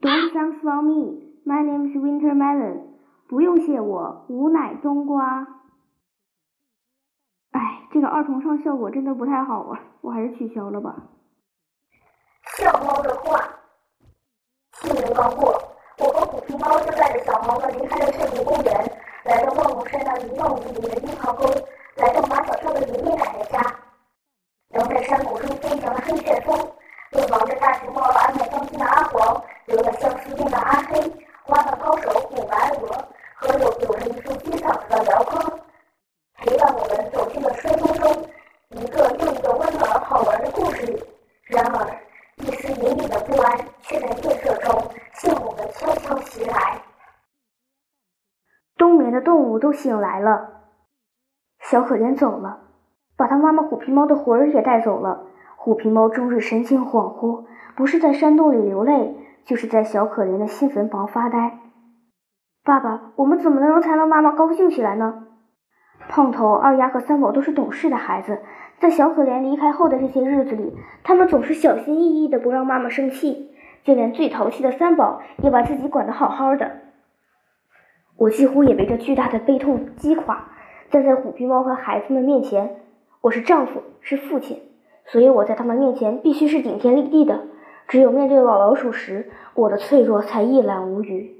[0.00, 1.22] Don't thanks for me.
[1.44, 2.80] My name is Winter Melon.
[3.26, 5.46] 不用谢我，吾乃冬瓜。
[7.52, 10.94] 哎，这个二重唱效果真的不太好啊，我还是取消了吧。
[12.58, 13.40] 小猫的话，
[14.74, 15.52] 新年刚过，
[15.98, 21.46] 我和虎皮猫就带着小猫们离开了翠湖公园，来到万亩山那一望无垠的樱桃沟，
[21.96, 23.73] 来到马小跳的爷爷奶奶家。
[30.94, 31.12] 黑，
[31.42, 35.58] 花瓣高手虎白鹅，和有有着一副金嗓子的辽哥，
[36.36, 38.24] 陪伴我们走进了春风中
[38.70, 41.02] 一个又一个温暖而好玩的故事里。
[41.46, 42.00] 然而。
[42.38, 46.82] 一丝隐隐的不安，却在夜色中向我们悄悄袭来。
[48.76, 50.64] 冬眠的动物都醒来了，
[51.60, 52.58] 小可怜走了，
[53.16, 55.26] 把他妈妈虎皮猫的魂儿也带走了。
[55.56, 57.44] 虎皮猫终日神情恍惚，
[57.76, 61.58] 不是在山洞里流泪，就是在小可怜的新坟旁发呆。
[62.64, 65.26] 爸爸，我们怎么能才让妈妈高兴起来呢？
[66.08, 68.40] 胖头、二丫和三宝都是懂事的孩子。
[68.78, 73.50] 在小可怜离开后的这些日子里，他们总是小心翼翼的，不让妈妈生气。
[73.84, 76.72] 就连最淘气的三宝，也把自己管得好好的。
[78.16, 80.48] 我几乎也被这巨大的悲痛击垮。
[80.90, 82.76] 站在虎皮猫和孩子们面前，
[83.20, 84.62] 我是丈夫，是父亲，
[85.06, 87.42] 所以我在他们面前必须是顶天立地的。
[87.88, 91.36] 只有面对老老鼠时，我的脆弱才一览无余。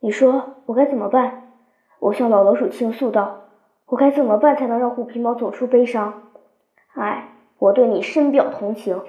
[0.00, 1.52] 你说我该怎么办？
[2.00, 3.44] 我向老老鼠倾诉道
[3.86, 6.22] ：“我该怎么办才能让虎皮猫走出悲伤？”
[6.92, 9.00] 哎，我对你深表同情，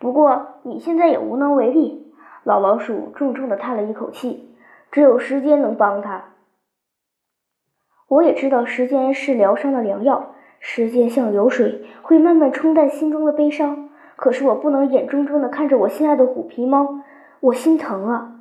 [0.00, 2.12] 不过你现在也无能为力。
[2.42, 4.56] 老老鼠重重的叹了一口气，
[4.90, 6.24] 只有时间能帮他。
[8.08, 13.90] 我也知道时间是疗伤的良药，时间像流水，会慢慢冲淡心中的悲伤。
[14.20, 17.00] 可是我不能眼睁睁的看着我心爱的虎皮猫，
[17.40, 18.32] 我心疼啊！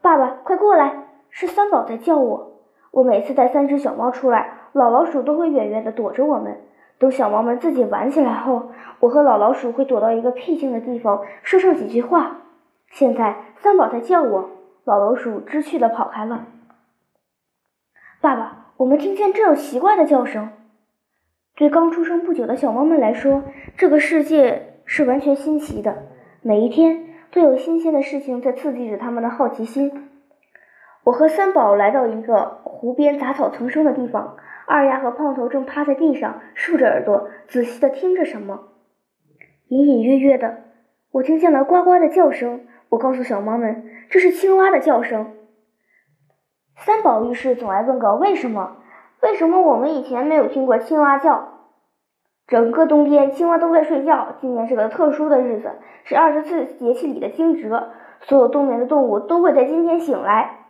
[0.00, 1.08] 爸爸，快过来！
[1.30, 2.52] 是三宝在叫我。
[2.92, 6.60] 我每次带三只小猫出来，老老鼠都会远远的躲着我们。
[6.96, 8.70] 等小猫们自己玩起来后，
[9.00, 12.36] 我和老老鼠会躲到一个僻静的地方，说上几句话。
[12.92, 14.50] 现在三宝在叫我，
[14.84, 16.46] 老老鼠知趣的跑开了。
[18.20, 20.50] 爸爸，我们听见这种奇怪的叫声。
[21.56, 23.44] 对刚出生不久的小猫们来说，
[23.78, 26.02] 这个世界是完全新奇的，
[26.42, 30.10] 每一天都有新鲜的事情在刺激着他们的好奇心。
[31.02, 34.36] 我和三宝来到一个湖边杂草丛生的地方。
[34.66, 38.72] 二丫和胖头正趴在地上，竖着耳朵，仔细的听着什么。
[39.68, 40.64] 隐隐约约的，
[41.12, 42.66] 我听见了呱呱的叫声。
[42.90, 45.32] 我告诉小猫们，这是青蛙的叫声。
[46.76, 48.76] 三宝遇事总爱问个为什么？
[49.22, 51.52] 为什么我们以前没有听过青蛙叫？
[52.46, 54.36] 整个冬天，青蛙都在睡觉。
[54.40, 55.72] 今年是个特殊的日子，
[56.04, 57.88] 是二十四节气里的惊蛰，
[58.20, 60.60] 所有冬眠的动物都会在今天醒来。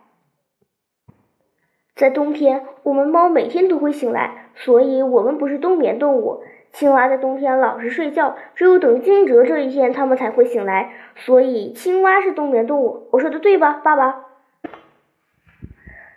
[1.95, 6.41] 在冬天，我们猫每天都会醒来，所以我们不是冬眠动物。
[6.71, 10.93] 青蛙在冬天老是睡觉，只有等惊蛰这一天，它们才会醒来。
[11.15, 14.25] 所以青蛙是冬眠动物，我说的对吧，爸爸？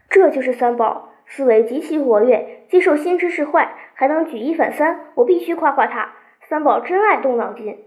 [0.08, 6.10] 这就是三宝，思维极其活跃，接受新知识坏，还能举一反三，我必须夸夸他。
[6.48, 7.78] 三宝真爱动脑筋。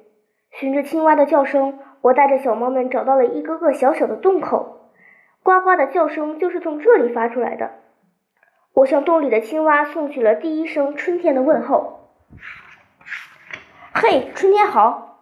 [0.50, 4.92] 循着青蛙的叫声，我带着小猫们找到了一个个小小的洞口，
[5.44, 7.72] 呱呱的叫声就是从这里发出来的。
[8.74, 12.10] 我向洞里的青蛙送去了第一声春天的问候。
[13.94, 15.20] 嘿，春天好，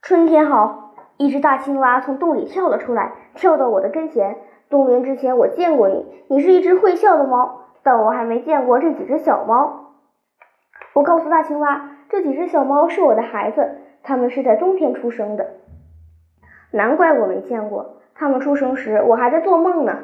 [0.00, 0.94] 春天好！
[1.16, 4.36] 一只大青蛙从洞里跳了出来，跳到我的跟前。
[4.70, 9.92] 冬眠之前，我见过你，你是一只会笑的猫，但我还没见过这几只小猫。
[10.94, 15.50] 我告诉大青蛙，这几只小猫是我的孩子，它们是在冬天出生的。
[16.72, 19.98] 难怪我没见过，它们出生时我还在做梦呢。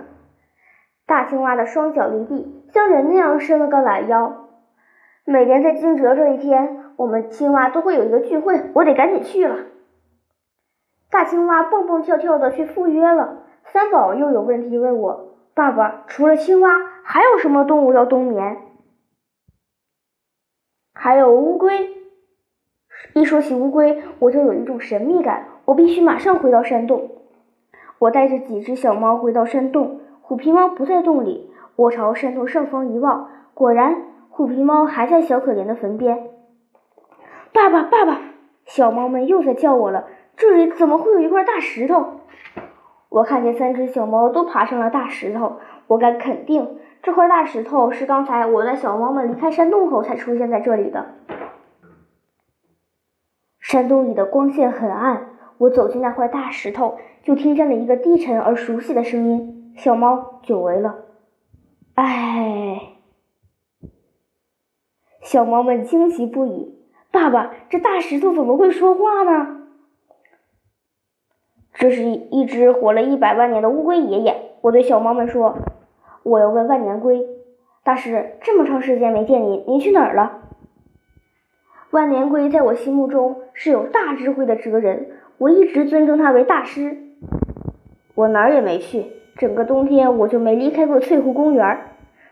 [1.06, 4.46] 大青蛙的双脚离地，像人那样伸了个懒腰。
[5.24, 9.56] 每年在惊蛰这一天，我们青蛙都会有一个聚会，我得赶紧去了。
[11.10, 13.38] 大青蛙蹦蹦跳跳的去赴约了。
[13.64, 16.70] 三宝又有问题问我：“爸爸，除了青蛙，
[17.04, 18.58] 还有什么动物要冬眠？”
[20.94, 21.96] 还有乌龟。
[23.14, 27.10] 一说起乌龟，我就有一种神秘感，我必须马上回到山洞。
[27.98, 30.00] 我带着几只小猫回到山洞。
[30.20, 36.28] 虎皮猫不在洞里，我朝山洞上方一望，果然，虎皮猫还在小可怜的坟边。
[37.52, 38.20] 爸爸，爸爸，
[38.64, 40.06] 小猫们又在叫我了。
[40.36, 42.20] 这里怎么会有一块大石头？
[43.08, 45.56] 我看见三只小猫都爬上了大石头，
[45.88, 51.14] 我敢肯定，这块大石头是刚才我带小猫们离开山洞后才出现在这里的。
[53.58, 61.04] 山洞里的光线很暗，我走进那块大石头，就听见了一个低沉而熟悉的声音：“小猫，久违了。”
[61.94, 62.96] 哎，
[65.22, 66.78] 小猫们惊奇不已。
[67.12, 69.56] 爸爸，这大石头怎么会说话呢？
[71.74, 74.56] 这是一只活了一百万年的乌龟爷爷。
[74.60, 75.56] 我对小猫们说
[76.22, 77.26] ：“我要问万年龟，
[77.82, 80.42] 大师，这么长时间没见您，您去哪儿了？”
[81.90, 86.98] 万年龟在我心目中是有大智慧的哲人，我一直尊称他为大师。
[88.14, 89.06] 我哪儿也没去，
[89.36, 91.80] 整个冬天我就没离开过翠湖公园。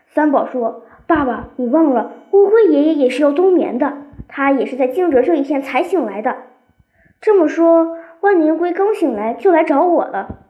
[0.07, 3.97] 三宝说：“爸爸，你忘了，乌龟爷爷也是要冬眠的。”
[4.31, 6.35] 他也是在惊蛰这一天才醒来的。
[7.19, 10.45] 这么说，万年龟刚醒来就来找我了。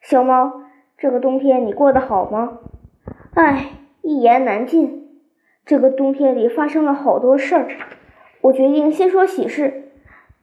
[0.00, 0.62] 小猫，
[1.00, 2.58] 这个冬天你过得好吗？
[3.32, 3.70] 唉，
[4.02, 5.08] 一言难尽。
[5.64, 7.68] 这个冬天里发生了好多事儿。
[8.42, 9.92] 我决定先说喜事。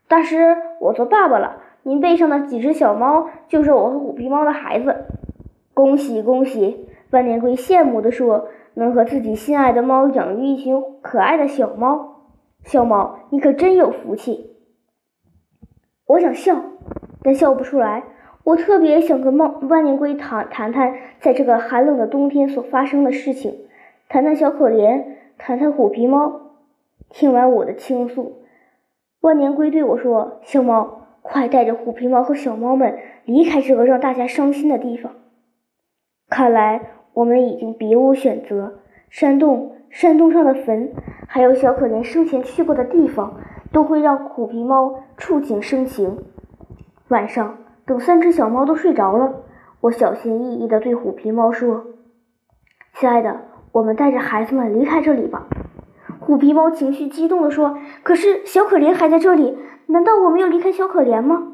[0.07, 1.62] 大师，我做爸爸了。
[1.83, 5.06] 您背上的几只小猫就是我和虎皮猫的孩子。
[5.75, 6.88] 恭喜恭喜！
[7.12, 12.24] 万年龟羡慕地说：“能和自己心爱的猫养育一群可爱的小猫。”
[12.65, 14.56] 小猫，你可真有福气！
[16.07, 16.60] 我想笑，
[17.21, 18.03] 但笑不出来。
[18.47, 23.53] 我特别想跟猫万年龟谈谈谈，在这个寒冷的冬天所发生的事情，
[24.07, 25.03] 谈谈小可怜，
[25.38, 26.44] 谈谈虎皮猫。
[27.09, 28.44] 听完我的倾诉，
[29.19, 35.11] 万年龟对我说：“小猫，快带着虎皮猫和小猫们离开这个让大家伤心的地方。
[36.29, 36.81] 看来
[37.15, 38.79] 我们已经别无选择。”
[39.11, 39.73] 山洞。
[39.89, 40.93] 山洞上的坟，
[41.27, 43.41] 还有小可怜生前去过的地方，
[43.73, 46.17] 都会让虎皮猫触景生情。
[47.09, 47.57] 晚上，
[47.88, 49.44] 等三只小猫都睡着了，
[49.80, 51.86] 我小心翼翼地对虎皮猫说
[52.94, 53.39] ：“亲爱的，
[53.72, 55.48] 我们带着孩子们离开这里吧。”
[56.19, 61.54] 虎皮猫情绪激动地说：“可是小可怜还在这里，难道我们要离开小可怜吗？”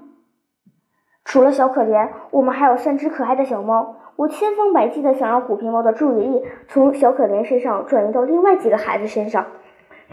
[1.23, 3.97] 除了小可怜，我们还有三只可爱的小猫。
[4.15, 9.45] 我千方百计地想让虎皮猫的注意力从小可怜身上转移到另外几个孩子身上。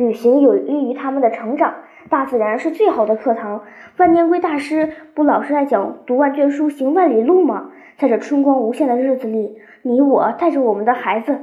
[0.01, 1.75] 旅行有利于他们的成长，
[2.09, 3.65] 大自然是最好的课堂。
[3.99, 7.71] 万年龟大师不老是爱讲“读万卷书，行万里路”吗？
[7.99, 11.39] 在这春光无限的日子里，你我带着我们的孩子，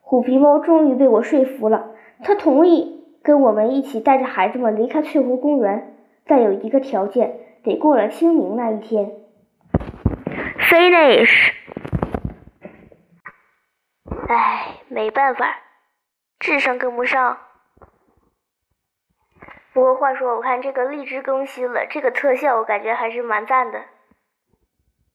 [0.00, 1.90] 虎皮猫终于被我说服了。
[2.24, 5.94] 他同意跟我们一起带着孩子们离开翠湖公园，
[6.26, 9.10] 但有一个条件，得过了清明那一天。
[10.58, 11.52] Finish。
[14.26, 15.44] 唉，没办法，
[16.38, 17.38] 智商跟不上。
[19.72, 23.84] 不过话说，我看这个荔枝更新了，这个特效我感觉还是蛮赞的。